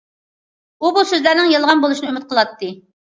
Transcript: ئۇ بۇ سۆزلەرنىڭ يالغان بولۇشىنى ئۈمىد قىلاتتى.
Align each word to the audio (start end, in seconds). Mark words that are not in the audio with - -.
ئۇ 0.81 0.89
بۇ 0.95 1.03
سۆزلەرنىڭ 1.09 1.51
يالغان 1.53 1.85
بولۇشىنى 1.85 2.11
ئۈمىد 2.13 2.27
قىلاتتى. 2.33 2.73